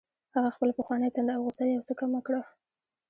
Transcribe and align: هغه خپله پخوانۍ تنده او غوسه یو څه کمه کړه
هغه 0.35 0.49
خپله 0.55 0.71
پخوانۍ 0.79 1.09
تنده 1.15 1.33
او 1.35 1.43
غوسه 1.45 1.63
یو 1.65 1.85
څه 1.87 1.93
کمه 1.99 2.19
کړه 2.27 2.41